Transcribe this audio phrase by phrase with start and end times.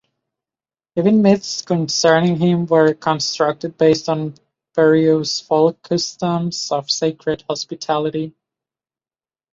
[0.95, 4.33] Even myths concerning him were constructed based on
[4.73, 8.33] various folk customs of sacred hospitality.